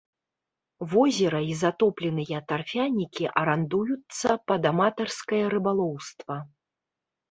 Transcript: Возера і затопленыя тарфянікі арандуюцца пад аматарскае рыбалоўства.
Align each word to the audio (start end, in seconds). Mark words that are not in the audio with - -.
Возера 0.93 1.41
і 1.51 1.57
затопленыя 1.59 2.41
тарфянікі 2.53 3.31
арандуюцца 3.45 4.27
пад 4.49 4.61
аматарскае 4.75 5.45
рыбалоўства. 5.59 6.35